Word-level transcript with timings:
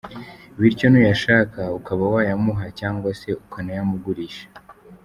Bityo 0.59 0.85
n’uyashaka 0.89 1.59
ukaba 1.77 2.03
wayamuha 2.13 2.65
cyangwa 2.79 3.09
se 3.19 3.29
ukanayamugurisha. 3.43 4.45